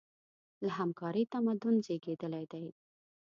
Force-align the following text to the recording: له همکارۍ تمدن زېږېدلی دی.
له 0.65 0.69
همکارۍ 0.79 1.23
تمدن 1.33 1.75
زېږېدلی 1.85 2.45
دی. 2.51 2.65